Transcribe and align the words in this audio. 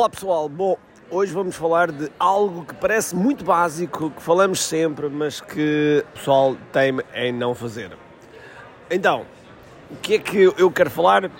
Olá 0.00 0.08
pessoal, 0.08 0.48
bom, 0.48 0.78
hoje 1.10 1.30
vamos 1.30 1.54
falar 1.54 1.92
de 1.92 2.10
algo 2.18 2.64
que 2.64 2.74
parece 2.74 3.14
muito 3.14 3.44
básico, 3.44 4.08
que 4.08 4.22
falamos 4.22 4.62
sempre, 4.62 5.10
mas 5.10 5.42
que 5.42 6.02
o 6.08 6.12
pessoal 6.14 6.56
teme 6.72 7.02
em 7.14 7.30
não 7.30 7.54
fazer. 7.54 7.90
Então, 8.90 9.26
o 9.90 9.96
que 9.96 10.14
é 10.14 10.18
que 10.18 10.38
eu 10.56 10.70
quero 10.70 10.88
falar? 10.88 11.30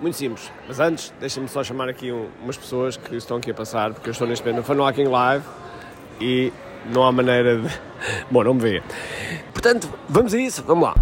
Muito 0.00 0.16
simples, 0.16 0.50
mas 0.66 0.80
antes 0.80 1.14
deixem-me 1.20 1.48
só 1.48 1.62
chamar 1.62 1.88
aqui 1.88 2.10
umas 2.42 2.56
pessoas 2.56 2.96
que 2.96 3.14
estão 3.14 3.36
aqui 3.36 3.52
a 3.52 3.54
passar, 3.54 3.94
porque 3.94 4.08
eu 4.08 4.12
estou 4.12 4.26
neste 4.26 4.44
momento 4.44 4.56
no 4.56 4.64
Funnel 4.64 4.86
Hacking 4.86 5.06
Live 5.08 5.44
e 6.20 6.52
não 6.92 7.04
há 7.04 7.12
maneira 7.12 7.58
de... 7.58 7.68
Bom, 8.28 8.42
não 8.42 8.54
me 8.54 8.60
vê. 8.60 8.82
Portanto, 9.52 9.88
vamos 10.08 10.34
a 10.34 10.38
isso, 10.40 10.64
vamos 10.64 10.82
lá. 10.82 10.96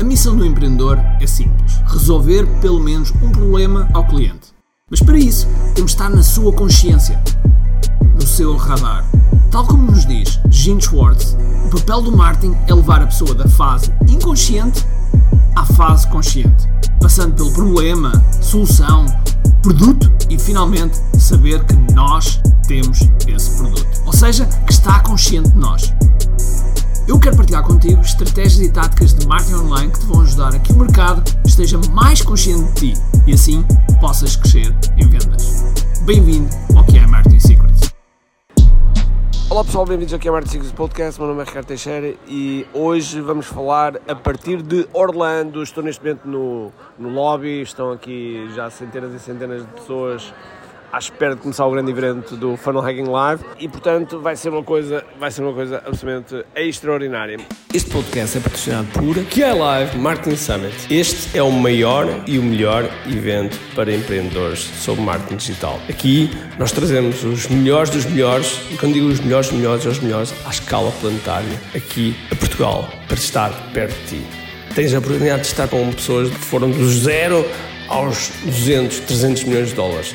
A 0.00 0.02
missão 0.02 0.36
do 0.36 0.44
empreendedor 0.44 0.98
é 1.20 1.26
simples: 1.28 1.76
resolver 1.86 2.44
pelo 2.60 2.80
menos 2.80 3.12
um 3.22 3.30
problema 3.30 3.88
ao 3.94 4.04
cliente. 4.04 4.43
Mas 4.94 5.02
para 5.02 5.18
isso, 5.18 5.48
temos 5.74 5.90
de 5.90 5.96
estar 5.96 6.08
na 6.08 6.22
sua 6.22 6.52
consciência, 6.52 7.20
no 8.14 8.24
seu 8.24 8.56
radar. 8.56 9.04
Tal 9.50 9.66
como 9.66 9.90
nos 9.90 10.06
diz 10.06 10.38
Gene 10.48 10.80
Schwartz, 10.80 11.36
o 11.66 11.68
papel 11.70 12.02
do 12.02 12.16
marketing 12.16 12.56
é 12.68 12.72
levar 12.72 13.02
a 13.02 13.06
pessoa 13.06 13.34
da 13.34 13.48
fase 13.48 13.92
inconsciente 14.08 14.86
à 15.56 15.64
fase 15.64 16.06
consciente, 16.06 16.68
passando 17.00 17.34
pelo 17.34 17.50
problema, 17.50 18.24
solução, 18.40 19.04
produto 19.62 20.12
e 20.30 20.38
finalmente 20.38 20.96
saber 21.18 21.64
que 21.64 21.74
nós 21.92 22.40
temos 22.68 23.00
esse 23.26 23.50
produto. 23.56 23.84
Ou 24.06 24.12
seja, 24.12 24.46
que 24.46 24.72
está 24.72 25.00
consciente 25.00 25.50
de 25.50 25.58
nós. 25.58 25.92
Eu 27.08 27.18
quero 27.18 27.36
partilhar 27.36 27.64
contigo 27.64 28.00
estratégias 28.00 28.60
e 28.60 28.70
táticas 28.70 29.12
de 29.12 29.26
marketing 29.26 29.54
online 29.54 29.90
que 29.90 29.98
te 29.98 30.06
vão 30.06 30.20
ajudar 30.20 30.54
a 30.54 30.58
que 30.60 30.72
o 30.72 30.76
mercado 30.76 31.20
esteja 31.44 31.80
mais 31.90 32.22
consciente 32.22 32.62
de 32.74 32.94
ti 32.94 33.13
e 33.26 33.32
assim 33.32 33.64
possas 34.00 34.36
crescer 34.36 34.74
em 34.98 35.08
vendas. 35.08 35.62
Bem-vindo 36.04 36.48
ao 36.76 36.84
que 36.84 36.98
é 36.98 37.06
Marketing 37.06 37.40
Secrets. 37.40 37.94
Olá 39.48 39.64
pessoal, 39.64 39.86
bem-vindos 39.86 40.12
ao 40.12 40.32
Marketing 40.32 40.52
Secrets 40.52 40.72
Podcast. 40.72 41.20
Meu 41.20 41.28
nome 41.28 41.42
é 41.42 41.44
Ricardo 41.44 41.66
Teixeira 41.66 42.14
e 42.28 42.66
hoje 42.74 43.20
vamos 43.20 43.46
falar 43.46 43.96
a 44.06 44.14
partir 44.14 44.60
de 44.60 44.86
Orlando. 44.92 45.62
Estou 45.62 45.82
neste 45.82 46.02
momento 46.02 46.28
no, 46.28 46.72
no 46.98 47.08
lobby, 47.08 47.62
estão 47.62 47.90
aqui 47.90 48.46
já 48.54 48.68
centenas 48.68 49.14
e 49.14 49.18
centenas 49.18 49.62
de 49.62 49.68
pessoas 49.68 50.34
à 50.94 50.98
espera 50.98 51.34
de 51.34 51.40
começar 51.40 51.66
o 51.66 51.72
grande 51.72 51.90
evento 51.90 52.36
do 52.36 52.56
Funnel 52.56 52.80
Hacking 52.80 53.10
Live 53.10 53.44
e, 53.58 53.68
portanto, 53.68 54.20
vai 54.20 54.36
ser 54.36 54.50
uma 54.50 54.62
coisa, 54.62 55.04
vai 55.18 55.28
ser 55.28 55.42
uma 55.42 55.52
coisa 55.52 55.82
absolutamente 55.84 56.46
extraordinária. 56.54 57.36
Este 57.74 57.90
podcast 57.90 58.38
é 58.38 58.40
patrocinado 58.40 58.86
por 58.92 59.16
QI 59.24 59.58
Live 59.58 59.98
Marketing 59.98 60.36
Summit. 60.36 60.72
Este 60.88 61.36
é 61.36 61.42
o 61.42 61.50
maior 61.50 62.06
e 62.28 62.38
o 62.38 62.42
melhor 62.44 62.88
evento 63.08 63.58
para 63.74 63.92
empreendedores 63.92 64.60
sobre 64.60 65.02
marketing 65.02 65.34
digital. 65.34 65.80
Aqui 65.88 66.30
nós 66.60 66.70
trazemos 66.70 67.24
os 67.24 67.48
melhores 67.48 67.90
dos 67.90 68.04
melhores, 68.04 68.60
e 68.70 68.76
quando 68.76 68.92
digo 68.92 69.08
os 69.08 69.18
melhores 69.18 69.48
dos 69.48 69.58
melhores, 69.58 69.84
os 69.86 69.98
melhores 69.98 70.32
à 70.46 70.50
escala 70.50 70.92
planetária, 71.00 71.60
aqui 71.74 72.14
a 72.30 72.36
Portugal, 72.36 72.88
para 73.08 73.16
estar 73.16 73.50
perto 73.72 73.98
de 74.02 74.20
ti. 74.20 74.26
Tens 74.76 74.94
a 74.94 75.00
oportunidade 75.00 75.42
de 75.42 75.48
estar 75.48 75.66
com 75.66 75.92
pessoas 75.92 76.30
que 76.30 76.38
foram 76.38 76.70
do 76.70 76.88
zero 76.88 77.44
aos 77.88 78.30
200, 78.44 79.00
300 79.00 79.44
milhões 79.44 79.68
de 79.70 79.74
dólares 79.74 80.14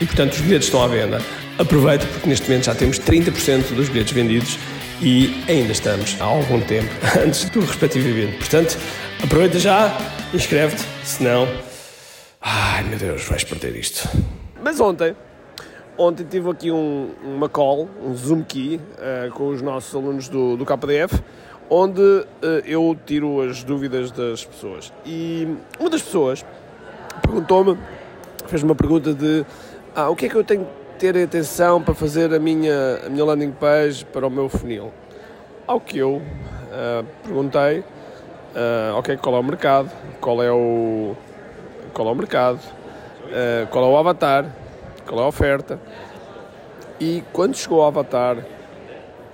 e, 0.00 0.06
portanto, 0.06 0.32
os 0.32 0.40
bilhetes 0.40 0.66
estão 0.66 0.82
à 0.82 0.86
venda. 0.86 1.20
Aproveita 1.58 2.06
porque 2.06 2.28
neste 2.28 2.48
momento 2.48 2.64
já 2.64 2.74
temos 2.74 2.98
30% 2.98 3.74
dos 3.74 3.88
bilhetes 3.88 4.12
vendidos 4.12 4.58
e 5.00 5.44
ainda 5.48 5.72
estamos 5.72 6.16
há 6.20 6.24
algum 6.24 6.60
tempo 6.60 6.88
antes 7.24 7.48
do 7.50 7.60
respectivo 7.60 8.08
evento. 8.08 8.38
Portanto, 8.38 8.78
aproveita 9.22 9.58
já, 9.58 9.96
inscreve-te, 10.32 10.82
senão. 11.04 11.46
Ai 12.40 12.82
meu 12.84 12.98
Deus, 12.98 13.24
vais 13.24 13.44
perder 13.44 13.76
isto. 13.76 14.08
Mas 14.62 14.80
ontem, 14.80 15.14
ontem 15.96 16.24
tive 16.24 16.50
aqui 16.50 16.70
um, 16.70 17.10
uma 17.22 17.48
call, 17.48 17.88
um 18.02 18.14
Zoom 18.14 18.42
key, 18.42 18.80
uh, 18.98 19.30
com 19.32 19.48
os 19.48 19.62
nossos 19.62 19.94
alunos 19.94 20.28
do, 20.28 20.56
do 20.56 20.64
KDF, 20.64 21.22
onde 21.70 22.00
uh, 22.00 22.26
eu 22.66 22.96
tiro 23.06 23.40
as 23.42 23.62
dúvidas 23.62 24.10
das 24.10 24.44
pessoas. 24.44 24.92
E 25.06 25.48
uma 25.78 25.88
das 25.88 26.02
pessoas 26.02 26.44
perguntou-me, 27.22 27.78
fez 28.46 28.62
uma 28.62 28.74
pergunta 28.74 29.14
de 29.14 29.44
ah, 29.94 30.10
o 30.10 30.16
que 30.16 30.26
é 30.26 30.28
que 30.28 30.34
eu 30.34 30.42
tenho 30.42 30.64
que 30.64 30.98
ter 30.98 31.16
atenção 31.16 31.80
para 31.80 31.94
fazer 31.94 32.34
a 32.34 32.38
minha, 32.40 33.00
a 33.06 33.08
minha 33.08 33.24
landing 33.24 33.52
page 33.52 34.04
para 34.04 34.26
o 34.26 34.30
meu 34.30 34.48
funil? 34.48 34.92
Ao 35.66 35.80
que 35.80 35.98
eu 35.98 36.16
uh, 36.16 37.04
perguntei, 37.22 37.78
uh, 37.78 38.96
ok, 38.96 39.16
qual 39.18 39.36
é 39.36 39.38
o 39.38 39.42
mercado, 39.42 39.90
qual 40.20 40.42
é 40.42 40.50
o, 40.50 41.14
qual 41.92 42.08
é 42.08 42.10
o 42.10 42.14
mercado, 42.14 42.58
uh, 42.58 43.66
qual 43.70 43.84
é 43.84 43.88
o 43.88 43.96
avatar, 43.96 44.46
qual 45.06 45.20
é 45.20 45.22
a 45.24 45.28
oferta. 45.28 45.78
E 46.98 47.22
quando 47.32 47.56
chegou 47.56 47.80
ao 47.80 47.86
avatar, 47.86 48.38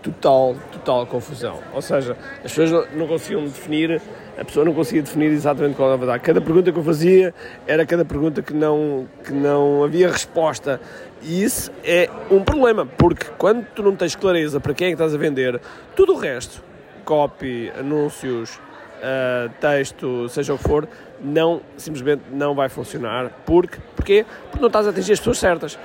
total, 0.03 0.57
total 0.73 1.07
confusão. 1.07 1.59
Ou 1.73 1.83
seja, 1.83 2.17
as 2.45 2.53
pessoas 2.53 2.89
não, 2.95 3.07
conseguiam 3.07 3.45
definir 3.45 4.01
a 4.39 4.45
pessoa 4.45 4.65
não 4.65 4.73
conseguia 4.73 5.03
definir 5.03 5.31
exatamente 5.33 5.77
qual 5.77 5.89
era 5.89 5.97
a 5.97 5.99
verdade. 5.99 6.23
Cada 6.23 6.41
pergunta 6.41 6.73
que 6.73 6.79
eu 6.79 6.83
fazia 6.83 7.35
era 7.67 7.85
cada 7.85 8.07
pergunta 8.07 8.41
que 8.41 8.55
não, 8.55 9.07
que 9.23 9.33
não 9.33 9.85
havia 9.85 10.11
resposta. 10.11 10.81
E 11.23 11.43
isso 11.43 11.71
é 11.85 12.09
um 12.31 12.43
problema, 12.43 12.87
porque 12.87 13.27
quando 13.37 13.67
tu 13.75 13.83
não 13.83 13.95
tens 13.95 14.17
clareza 14.17 14.59
para 14.59 14.73
quem 14.73 14.87
é 14.87 14.91
que 14.91 14.95
estás 14.95 15.15
a 15.15 15.19
vender, 15.19 15.61
tudo 15.95 16.15
o 16.15 16.17
resto, 16.17 16.65
copy, 17.05 17.71
anúncios, 17.79 18.59
uh, 19.01 19.51
texto, 19.61 20.29
seja 20.29 20.55
o 20.55 20.59
que 20.59 20.65
for, 20.65 20.89
não, 21.21 21.61
simplesmente 21.77 22.23
não 22.31 22.55
vai 22.55 22.69
funcionar. 22.69 23.31
Porque, 23.45 23.79
porquê? 23.97 24.25
Porque 24.45 24.61
não 24.61 24.69
estás 24.69 24.87
a 24.87 24.91
atingir 24.91 25.13
as 25.13 25.19
pessoas 25.19 25.39
certas. 25.39 25.79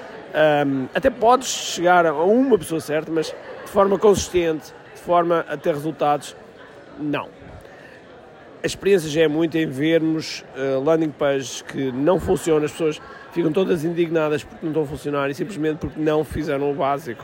Um, 0.67 0.87
até 0.93 1.09
podes 1.09 1.47
chegar 1.47 2.05
a 2.05 2.13
uma 2.13 2.57
pessoa 2.57 2.81
certa, 2.81 3.11
mas 3.11 3.27
de 3.27 3.71
forma 3.71 3.97
consistente, 3.97 4.73
de 4.93 5.01
forma 5.01 5.45
a 5.47 5.55
ter 5.55 5.73
resultados, 5.73 6.35
não 6.99 7.29
a 8.63 8.65
experiência 8.65 9.07
já 9.07 9.21
é 9.21 9.27
muito 9.27 9.55
em 9.59 9.67
vermos 9.67 10.43
uh, 10.57 10.83
landing 10.83 11.11
pages 11.11 11.61
que 11.61 11.91
não 11.91 12.19
funcionam, 12.19 12.65
as 12.65 12.71
pessoas 12.71 12.99
ficam 13.31 13.51
todas 13.51 13.85
indignadas 13.85 14.43
porque 14.43 14.65
não 14.65 14.71
estão 14.71 14.81
a 14.81 14.87
funcionar 14.87 15.29
e 15.29 15.35
simplesmente 15.35 15.77
porque 15.77 15.99
não 15.99 16.23
fizeram 16.23 16.71
o 16.71 16.73
básico, 16.73 17.23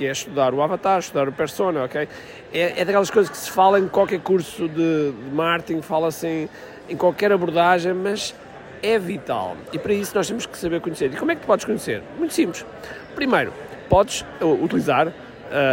que 0.00 0.06
é 0.06 0.12
estudar 0.12 0.54
o 0.54 0.62
avatar, 0.62 0.98
estudar 0.98 1.28
o 1.28 1.32
persona, 1.32 1.84
ok? 1.84 2.08
É, 2.54 2.80
é 2.80 2.84
daquelas 2.86 3.10
coisas 3.10 3.30
que 3.30 3.36
se 3.36 3.50
fala 3.50 3.78
em 3.78 3.86
qualquer 3.86 4.18
curso 4.20 4.66
de, 4.66 5.12
de 5.12 5.30
marketing, 5.30 5.82
fala-se 5.82 6.48
em, 6.88 6.96
qualquer 6.96 7.30
abordagem, 7.30 7.92
mas 7.92 8.34
é 8.82 8.98
vital. 8.98 9.58
E 9.74 9.78
para 9.78 9.92
isso 9.92 10.12
nós 10.14 10.26
temos 10.26 10.46
que 10.46 10.56
saber 10.56 10.80
conhecer. 10.80 11.12
E 11.12 11.16
como 11.16 11.32
é 11.32 11.34
que 11.34 11.42
tu 11.42 11.46
podes 11.46 11.66
conhecer? 11.66 12.02
Muito 12.16 12.32
simples. 12.32 12.64
Primeiro, 13.14 13.52
podes 13.90 14.24
utilizar 14.40 15.12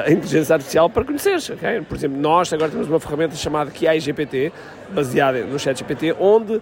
a 0.05 0.11
inteligência 0.11 0.55
artificial 0.55 0.89
para 0.89 1.05
conheceres, 1.05 1.49
ok? 1.49 1.81
Por 1.87 1.95
exemplo, 1.95 2.17
nós 2.19 2.51
agora 2.51 2.69
temos 2.69 2.89
uma 2.89 2.99
ferramenta 2.99 3.33
chamada 3.37 3.71
QI 3.71 3.97
GPT, 4.01 4.51
baseada 4.89 5.39
no 5.45 5.57
chat 5.57 5.77
GPT, 5.79 6.17
onde 6.19 6.61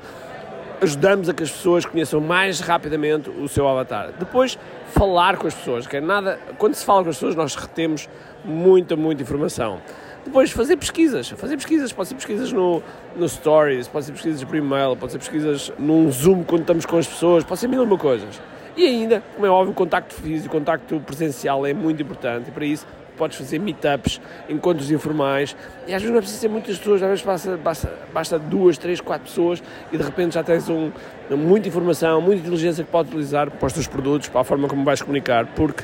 ajudamos 0.82 1.30
a 1.30 1.34
que 1.34 1.44
as 1.44 1.52
pessoas 1.52 1.86
conheçam 1.86 2.20
mais 2.20 2.60
rapidamente 2.60 3.30
o 3.30 3.48
seu 3.48 3.68
avatar. 3.68 4.12
Depois, 4.18 4.58
falar 4.88 5.38
com 5.38 5.48
as 5.48 5.54
pessoas, 5.54 5.86
ok? 5.86 6.00
Nada, 6.02 6.40
quando 6.58 6.74
se 6.76 6.86
fala 6.86 7.04
com 7.04 7.10
as 7.10 7.16
pessoas, 7.16 7.36
nós 7.36 7.56
retemos 7.56 8.10
muita, 8.44 8.96
muita 8.96 9.24
informação. 9.24 9.82
Depois, 10.24 10.52
fazer 10.52 10.78
pesquisas. 10.78 11.30
Fazer 11.30 11.56
pesquisas, 11.56 11.94
pode 11.94 12.10
ser 12.10 12.16
pesquisas 12.16 12.52
no, 12.52 12.82
no 13.16 13.30
Stories, 13.30 13.88
pode 13.88 14.06
ser 14.06 14.12
pesquisas 14.12 14.44
por 14.44 14.56
e-mail, 14.56 14.96
pode 14.96 15.12
ser 15.12 15.20
pesquisas 15.20 15.72
num 15.78 16.12
Zoom 16.12 16.44
quando 16.44 16.62
estamos 16.62 16.86
com 16.86 16.98
as 16.98 17.08
pessoas, 17.08 17.44
pode 17.44 17.60
ser 17.60 17.68
mil 17.68 17.84
e 17.84 17.86
uma 17.86 17.98
coisas. 17.98 18.42
E 18.76 18.86
ainda, 18.86 19.24
como 19.36 19.46
é 19.46 19.50
óbvio, 19.50 19.72
o 19.72 19.76
contacto 19.76 20.14
físico, 20.16 20.56
o 20.56 20.60
contacto 20.60 21.00
presencial 21.00 21.66
é 21.66 21.74
muito 21.74 22.02
importante 22.02 22.50
e 22.50 22.52
para 22.52 22.66
isso 22.66 22.86
podes 23.16 23.38
fazer 23.38 23.60
meetups, 23.60 24.22
encontros 24.50 24.92
informais, 24.92 25.56
e 25.88 25.94
às 25.94 26.02
vezes 26.02 26.14
não 26.14 26.22
preciso 26.22 26.40
ser 26.40 26.48
muitas 26.48 26.78
pessoas, 26.78 27.02
às 27.02 27.10
vezes 27.10 27.26
basta, 27.26 27.58
basta, 27.58 27.94
basta 28.14 28.40
duas, 28.40 28.78
três, 28.78 29.02
quatro 29.02 29.28
pessoas 29.28 29.64
e 29.92 29.98
de 29.98 30.04
repente 30.04 30.36
já 30.36 30.44
tens 30.44 30.70
um, 30.70 30.92
muita 31.32 31.68
informação, 31.68 32.22
muita 32.22 32.42
inteligência 32.42 32.84
que 32.84 32.92
podes 32.92 33.12
utilizar 33.12 33.50
para 33.50 33.66
os 33.66 33.74
teus 33.74 33.88
produtos, 33.88 34.30
para 34.30 34.42
a 34.42 34.44
forma 34.44 34.68
como 34.68 34.84
vais 34.84 35.02
comunicar, 35.02 35.46
porque 35.48 35.84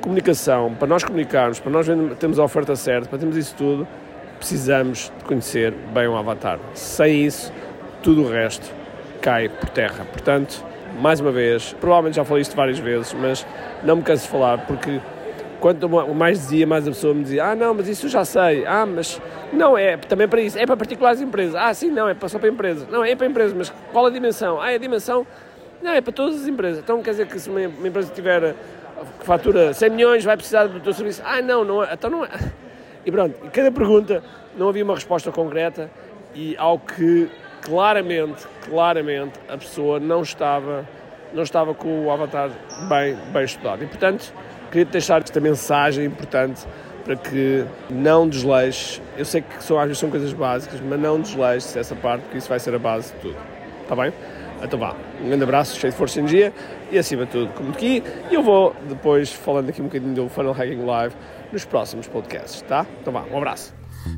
comunicação, 0.00 0.74
para 0.74 0.88
nós 0.88 1.04
comunicarmos, 1.04 1.60
para 1.60 1.70
nós 1.70 1.86
termos 2.18 2.38
a 2.38 2.44
oferta 2.44 2.74
certa, 2.74 3.08
para 3.08 3.18
termos 3.18 3.36
isso 3.36 3.54
tudo, 3.56 3.86
precisamos 4.38 5.12
de 5.18 5.24
conhecer 5.24 5.72
bem 5.92 6.08
o 6.08 6.16
avatar. 6.16 6.58
Sem 6.74 7.26
isso, 7.26 7.52
tudo 8.02 8.24
o 8.24 8.30
resto 8.30 8.72
cai 9.20 9.48
por 9.48 9.68
terra. 9.68 10.04
Portanto, 10.10 10.64
mais 10.98 11.20
uma 11.20 11.30
vez, 11.30 11.74
provavelmente 11.78 12.16
já 12.16 12.24
falei 12.24 12.42
isto 12.42 12.56
várias 12.56 12.78
vezes, 12.78 13.14
mas 13.14 13.46
não 13.82 13.96
me 13.96 14.02
canso 14.02 14.24
de 14.24 14.30
falar 14.30 14.58
porque 14.66 15.00
quanto 15.60 15.88
mais 15.88 16.38
dizia, 16.38 16.66
mais 16.66 16.88
a 16.88 16.90
pessoa 16.90 17.14
me 17.14 17.22
dizia: 17.22 17.44
Ah, 17.44 17.54
não, 17.54 17.74
mas 17.74 17.86
isso 17.88 18.06
eu 18.06 18.10
já 18.10 18.24
sei. 18.24 18.66
Ah, 18.66 18.86
mas 18.86 19.20
não 19.52 19.76
é 19.76 19.96
também 19.96 20.26
para 20.26 20.40
isso, 20.40 20.58
é 20.58 20.66
para 20.66 20.76
particulares 20.76 21.20
empresas. 21.20 21.54
Ah, 21.54 21.72
sim, 21.72 21.90
não, 21.90 22.08
é 22.08 22.16
só 22.26 22.38
para 22.38 22.48
empresas. 22.48 22.88
Não, 22.88 23.04
é 23.04 23.14
para 23.14 23.26
empresas, 23.26 23.52
mas 23.52 23.72
qual 23.92 24.06
a 24.06 24.10
dimensão? 24.10 24.60
Ah, 24.60 24.72
é 24.72 24.74
a 24.74 24.78
dimensão. 24.78 25.26
Não, 25.82 25.92
é 25.92 26.00
para 26.00 26.12
todas 26.12 26.40
as 26.42 26.48
empresas. 26.48 26.80
Então 26.82 27.02
quer 27.02 27.10
dizer 27.10 27.26
que 27.26 27.38
se 27.38 27.48
uma, 27.48 27.62
empresa 27.62 28.10
tiver 28.12 28.54
que 29.18 29.26
fatura 29.26 29.72
100 29.72 29.90
milhões 29.90 30.24
vai 30.24 30.36
precisar 30.36 30.66
do 30.66 30.80
teu 30.80 30.92
serviço. 30.92 31.22
Ah, 31.24 31.40
não, 31.40 31.64
não 31.64 31.84
é. 31.84 31.92
Então 31.92 32.10
não 32.10 32.24
é. 32.24 32.30
E 33.02 33.10
pronto, 33.10 33.34
cada 33.50 33.72
pergunta 33.72 34.22
não 34.54 34.68
havia 34.68 34.84
uma 34.84 34.94
resposta 34.94 35.32
concreta 35.32 35.90
e 36.34 36.54
ao 36.58 36.78
que 36.78 37.30
claramente, 37.62 38.46
claramente 38.68 39.38
a 39.48 39.56
pessoa 39.56 39.98
não 39.98 40.20
estava, 40.20 40.86
não 41.32 41.42
estava 41.42 41.72
com 41.72 42.04
o 42.04 42.10
avatar 42.10 42.50
bem, 42.90 43.16
bem 43.32 43.44
estudado. 43.44 43.82
E 43.82 43.86
portanto, 43.86 44.34
queria 44.70 44.84
deixar 44.84 45.22
esta 45.22 45.40
mensagem 45.40 46.06
importante 46.06 46.66
para 47.04 47.16
que 47.16 47.64
não 47.90 48.28
desleixes. 48.28 49.00
Eu 49.16 49.24
sei 49.24 49.42
que 49.42 49.62
são, 49.62 49.78
às 49.78 49.86
vezes 49.86 49.98
são 49.98 50.10
coisas 50.10 50.32
básicas, 50.32 50.80
mas 50.80 51.00
não 51.00 51.20
desleixes 51.20 51.76
essa 51.76 51.94
parte, 51.96 52.22
porque 52.22 52.38
isso 52.38 52.48
vai 52.48 52.60
ser 52.60 52.74
a 52.74 52.78
base 52.78 53.12
de 53.12 53.18
tudo. 53.20 53.36
Está 53.82 53.96
bem? 53.96 54.12
Então 54.62 54.78
vá, 54.78 54.94
um 55.20 55.26
grande 55.26 55.42
abraço, 55.42 55.78
cheio 55.78 55.92
de 55.92 55.98
força 55.98 56.18
e 56.18 56.20
energia 56.20 56.52
e 56.90 56.98
acima 56.98 57.24
de 57.24 57.32
tudo, 57.32 57.52
como 57.54 57.70
aqui. 57.70 58.02
E 58.30 58.34
eu 58.34 58.42
vou 58.42 58.74
depois 58.88 59.32
falando 59.32 59.70
aqui 59.70 59.80
um 59.80 59.86
bocadinho 59.86 60.14
do 60.14 60.28
Funnel 60.28 60.52
Hacking 60.52 60.84
Live 60.84 61.14
nos 61.52 61.64
próximos 61.64 62.06
podcasts, 62.06 62.62
tá? 62.62 62.86
Então 63.00 63.12
vá, 63.12 63.24
um 63.30 63.36
abraço. 63.36 63.74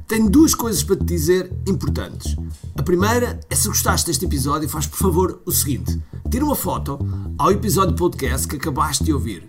Tenho 0.06 0.28
duas 0.28 0.54
coisas 0.54 0.82
para 0.82 0.96
te 0.96 1.04
dizer 1.04 1.50
importantes. 1.66 2.36
A 2.76 2.82
primeira 2.82 3.38
é 3.50 3.54
se 3.54 3.68
gostaste 3.68 4.06
deste 4.06 4.24
episódio, 4.24 4.68
faz 4.68 4.86
por 4.86 4.98
favor 4.98 5.42
o 5.44 5.50
seguinte: 5.50 6.00
tira 6.30 6.44
uma 6.44 6.54
foto 6.54 6.98
ao 7.38 7.50
episódio 7.50 7.94
podcast 7.94 8.46
que 8.46 8.56
acabaste 8.56 9.04
de 9.04 9.12
ouvir, 9.12 9.48